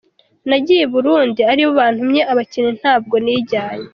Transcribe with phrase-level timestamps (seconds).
[0.49, 3.87] Nagiye i Buurundi aribo bantumye abakinnyi ntabwo nijyanye.